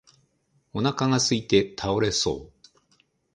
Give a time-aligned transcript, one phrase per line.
[0.73, 2.51] お腹がすいて倒れそう